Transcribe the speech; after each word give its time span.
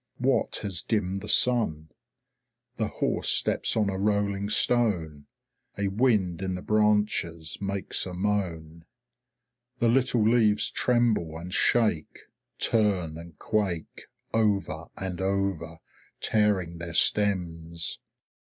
What 0.17 0.55
has 0.63 0.81
dimmed 0.81 1.21
the 1.21 1.27
sun? 1.29 1.91
The 2.77 2.87
horse 2.87 3.29
steps 3.29 3.77
on 3.77 3.87
a 3.91 3.99
rolling 3.99 4.49
stone; 4.49 5.27
a 5.77 5.89
wind 5.89 6.41
in 6.41 6.55
the 6.55 6.63
branches 6.63 7.59
makes 7.61 8.07
a 8.07 8.15
moan. 8.15 8.83
The 9.77 9.89
little 9.89 10.27
leaves 10.27 10.71
tremble 10.71 11.37
and 11.37 11.53
shake, 11.53 12.17
turn 12.57 13.15
and 13.19 13.37
quake, 13.37 14.07
over 14.33 14.85
and 14.97 15.21
over, 15.21 15.77
tearing 16.19 16.79
their 16.79 16.95
stems. 16.95 17.99